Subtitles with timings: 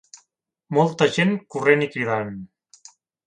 [0.77, 2.33] Molta gent corrent i cridant.